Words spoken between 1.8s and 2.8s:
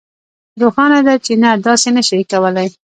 نشئ کولی